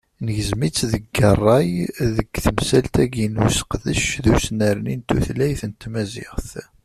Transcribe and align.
Negzem-itt 0.25 0.81
deg 0.91 1.05
ṛṛay 1.37 1.69
deg 2.15 2.29
temsalt-agi 2.43 3.25
n 3.27 3.41
useqdec 3.47 4.05
d 4.23 4.25
usnerni 4.33 4.95
n 4.95 5.01
tutlayt 5.07 5.61
n 5.65 5.71
tmaziɣt. 5.73 6.49